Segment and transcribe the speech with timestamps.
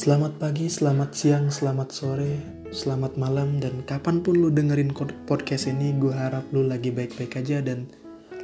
[0.00, 2.40] Selamat pagi, selamat siang, selamat sore,
[2.72, 4.96] selamat malam, dan kapan pun lu dengerin
[5.28, 7.84] podcast ini, gue harap lu lagi baik-baik aja dan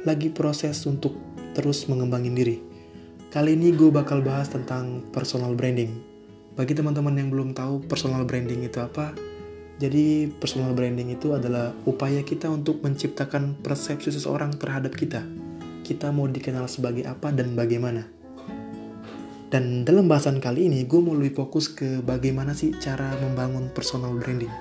[0.05, 1.17] lagi proses untuk
[1.57, 2.61] terus mengembangin diri.
[3.33, 5.97] Kali ini gue bakal bahas tentang personal branding.
[6.53, 9.17] Bagi teman-teman yang belum tahu personal branding itu apa,
[9.81, 15.25] jadi personal branding itu adalah upaya kita untuk menciptakan persepsi seseorang terhadap kita.
[15.81, 18.16] Kita mau dikenal sebagai apa dan bagaimana.
[19.47, 24.11] Dan dalam bahasan kali ini, gue mau lebih fokus ke bagaimana sih cara membangun personal
[24.19, 24.51] branding.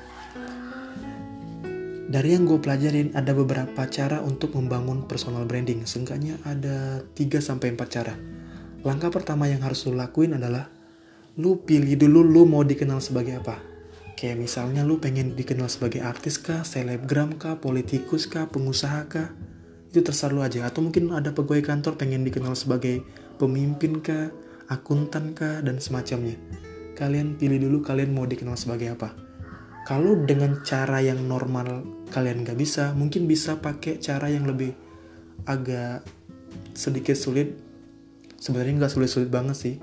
[2.07, 5.83] Dari yang gue pelajarin, ada beberapa cara untuk membangun personal branding.
[5.91, 8.15] Seenggaknya ada 3-4 cara.
[8.87, 10.71] Langkah pertama yang harus lo lakuin adalah,
[11.35, 13.59] lu pilih dulu lu mau dikenal sebagai apa.
[14.15, 19.35] Kayak misalnya lu pengen dikenal sebagai artis kah, selebgram kah, politikus kah, pengusaha kah.
[19.91, 20.63] Itu terserah lu aja.
[20.63, 23.03] Atau mungkin ada pegawai kantor pengen dikenal sebagai
[23.43, 24.31] pemimpin kah,
[24.71, 26.39] akuntan kah, dan semacamnya.
[26.97, 29.13] Kalian pilih dulu kalian mau dikenal sebagai apa.
[29.87, 34.75] Kalau dengan cara yang normal kalian gak bisa, mungkin bisa pakai cara yang lebih
[35.47, 36.03] agak
[36.75, 37.55] sedikit sulit.
[38.37, 39.75] Sebenarnya nggak sulit-sulit banget sih.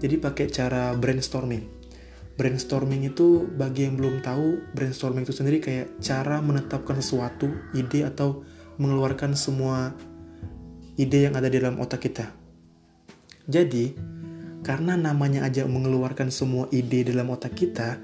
[0.00, 1.62] Jadi pakai cara brainstorming.
[2.40, 8.42] Brainstorming itu bagi yang belum tahu, brainstorming itu sendiri kayak cara menetapkan sesuatu, ide atau
[8.80, 9.92] mengeluarkan semua
[10.96, 12.32] ide yang ada di dalam otak kita.
[13.44, 13.92] Jadi,
[14.60, 17.96] karena namanya aja mengeluarkan semua ide dalam otak kita,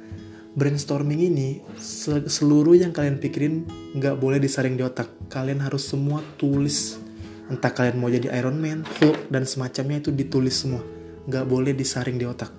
[0.57, 1.61] brainstorming ini
[2.27, 5.13] seluruh yang kalian pikirin nggak boleh disaring di otak.
[5.29, 6.97] Kalian harus semua tulis.
[7.47, 10.83] Entah kalian mau jadi Iron Man, Hulk, dan semacamnya itu ditulis semua.
[11.29, 12.51] Nggak boleh disaring di otak.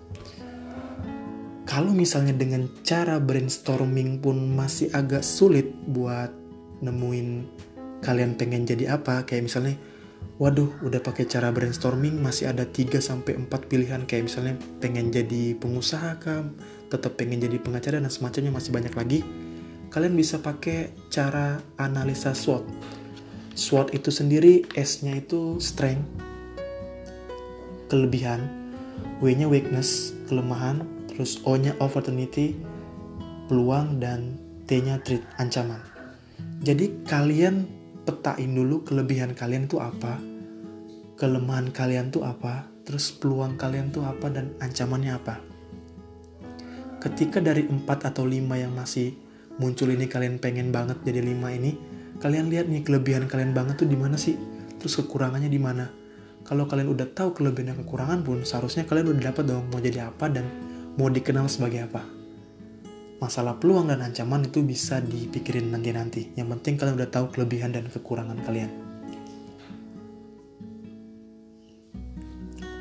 [1.68, 6.32] Kalau misalnya dengan cara brainstorming pun masih agak sulit buat
[6.80, 7.28] nemuin
[8.00, 9.76] kalian pengen jadi apa, kayak misalnya
[10.38, 15.58] waduh udah pakai cara brainstorming masih ada 3 sampai 4 pilihan kayak misalnya pengen jadi
[15.58, 16.46] pengusaha kah,
[16.94, 19.20] tetap pengen jadi pengacara dan semacamnya masih banyak lagi.
[19.90, 22.70] Kalian bisa pakai cara analisa SWOT.
[23.58, 26.06] SWOT itu sendiri S-nya itu strength,
[27.90, 28.46] kelebihan,
[29.18, 32.54] W-nya weakness, kelemahan, terus O-nya opportunity,
[33.50, 34.38] peluang dan
[34.70, 35.82] T-nya threat, ancaman.
[36.62, 37.77] Jadi kalian
[38.08, 40.16] petain dulu kelebihan kalian itu apa,
[41.20, 45.36] kelemahan kalian tuh apa, terus peluang kalian tuh apa dan ancamannya apa.
[47.04, 49.12] Ketika dari 4 atau 5 yang masih
[49.60, 51.76] muncul ini kalian pengen banget jadi 5 ini,
[52.24, 54.40] kalian lihat nih kelebihan kalian banget tuh di mana sih?
[54.80, 55.92] Terus kekurangannya di mana?
[56.48, 60.08] Kalau kalian udah tahu kelebihan dan kekurangan pun, seharusnya kalian udah dapat dong mau jadi
[60.08, 60.48] apa dan
[60.96, 62.17] mau dikenal sebagai apa
[63.18, 66.38] masalah peluang dan ancaman itu bisa dipikirin nanti-nanti.
[66.38, 68.72] Yang penting kalian udah tahu kelebihan dan kekurangan kalian.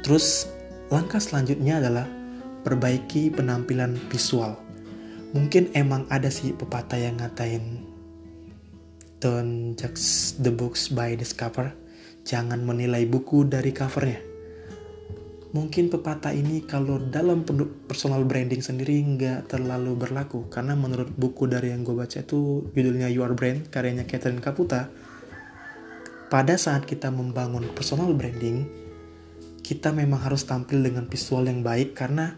[0.04, 0.46] Terus,
[0.92, 2.06] langkah selanjutnya adalah
[2.62, 4.54] perbaiki penampilan visual.
[5.34, 7.82] Mungkin emang ada sih pepatah yang ngatain
[9.16, 11.72] Don't judge the books by the cover.
[12.28, 14.35] Jangan menilai buku dari covernya
[15.54, 17.46] Mungkin pepatah ini kalau dalam
[17.86, 23.06] personal branding sendiri nggak terlalu berlaku karena menurut buku dari yang gue baca itu judulnya
[23.08, 24.90] Your Brand karyanya Catherine Kaputa
[26.26, 28.66] pada saat kita membangun personal branding
[29.62, 32.34] kita memang harus tampil dengan visual yang baik karena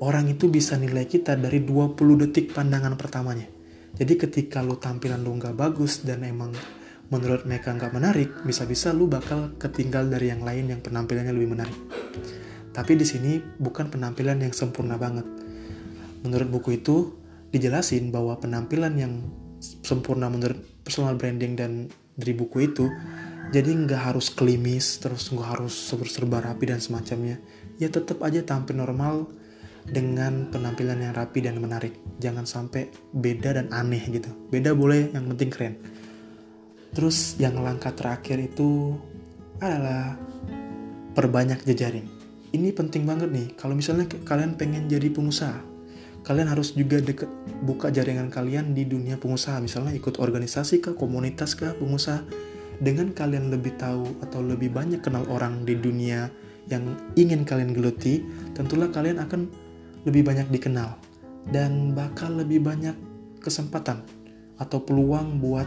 [0.00, 1.94] orang itu bisa nilai kita dari 20
[2.24, 3.44] detik pandangan pertamanya
[3.92, 6.56] jadi ketika lu tampilan lu nggak bagus dan emang
[7.12, 11.76] menurut mereka nggak menarik, bisa-bisa lu bakal ketinggal dari yang lain yang penampilannya lebih menarik.
[12.72, 15.24] Tapi di sini bukan penampilan yang sempurna banget.
[16.24, 17.12] Menurut buku itu
[17.52, 19.12] dijelasin bahwa penampilan yang
[19.60, 22.88] sempurna menurut personal branding dan dari buku itu
[23.52, 25.74] jadi nggak harus klimis terus nggak harus
[26.08, 27.38] serba rapi dan semacamnya
[27.76, 29.28] ya tetap aja tampil normal
[29.86, 35.30] dengan penampilan yang rapi dan menarik jangan sampai beda dan aneh gitu beda boleh yang
[35.30, 35.74] penting keren
[36.92, 38.92] Terus yang langkah terakhir itu
[39.56, 40.12] adalah
[41.16, 42.21] perbanyak jejaring.
[42.52, 43.56] Ini penting banget nih.
[43.56, 45.56] Kalau misalnya kalian pengen jadi pengusaha,
[46.20, 47.28] kalian harus juga deket,
[47.64, 49.56] buka jaringan kalian di dunia pengusaha.
[49.64, 52.20] Misalnya ikut organisasi kah, komunitas kah, pengusaha.
[52.82, 56.28] Dengan kalian lebih tahu atau lebih banyak kenal orang di dunia
[56.68, 58.20] yang ingin kalian geluti,
[58.52, 59.48] tentulah kalian akan
[60.04, 60.98] lebih banyak dikenal
[61.50, 62.94] dan bakal lebih banyak
[63.42, 64.02] kesempatan
[64.58, 65.66] atau peluang buat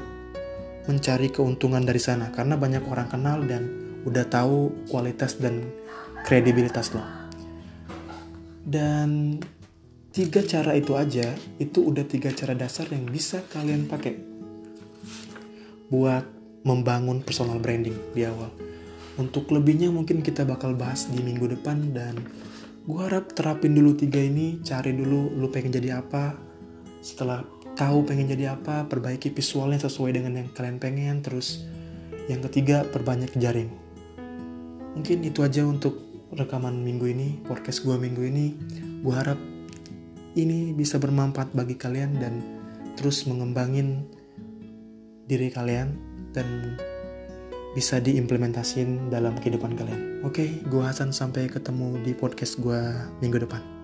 [0.86, 3.68] mencari keuntungan dari sana karena banyak orang kenal dan
[4.06, 5.66] udah tahu kualitas dan
[6.25, 7.06] kredibilitas lo.
[8.66, 9.38] Dan
[10.10, 11.30] tiga cara itu aja,
[11.62, 14.18] itu udah tiga cara dasar yang bisa kalian pakai
[15.94, 16.25] buat
[16.66, 18.50] membangun personal branding di awal.
[19.22, 22.18] Untuk lebihnya mungkin kita bakal bahas di minggu depan dan
[22.89, 26.38] gue harap terapin dulu tiga ini cari dulu lu pengen jadi apa
[27.01, 27.42] setelah
[27.74, 31.66] tahu pengen jadi apa perbaiki visualnya sesuai dengan yang kalian pengen terus
[32.30, 33.74] yang ketiga perbanyak jaring
[34.94, 36.05] mungkin itu aja untuk
[36.36, 38.46] rekaman minggu ini podcast gue minggu ini
[39.02, 39.40] gue harap
[40.36, 42.44] ini bisa bermanfaat bagi kalian dan
[43.00, 44.04] terus mengembangin
[45.26, 45.96] diri kalian
[46.36, 46.78] dan
[47.76, 50.24] bisa diimplementasin dalam kehidupan kalian.
[50.24, 52.80] Oke, gue Hasan sampai ketemu di podcast gue
[53.20, 53.75] minggu depan.